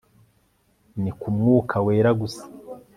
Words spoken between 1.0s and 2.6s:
ni kumwuka wera gusa